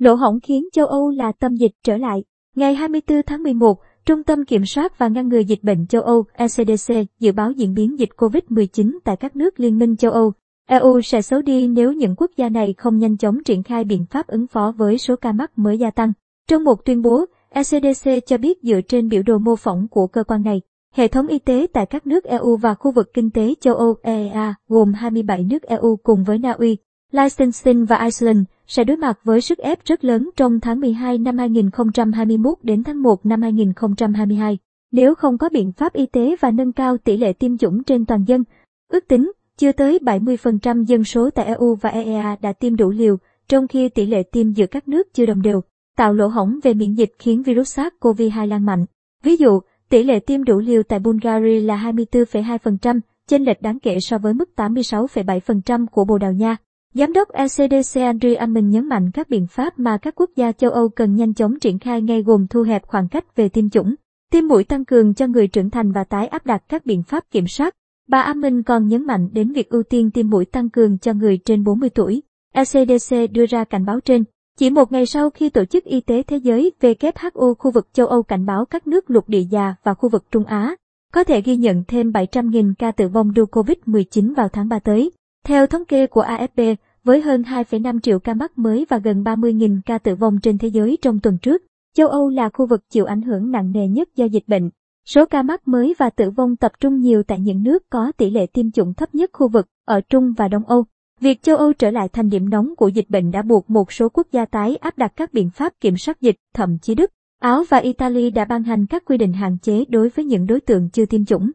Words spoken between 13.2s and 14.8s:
triển khai biện pháp ứng phó